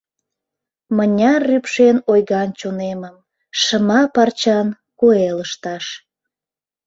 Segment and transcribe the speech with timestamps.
[0.95, 3.15] Мыняр рӱпшен ойган чонемым
[3.61, 4.67] Шыма парчан
[4.99, 5.85] куэ лышташ.